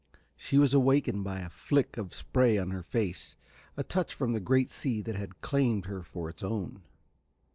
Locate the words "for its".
6.01-6.41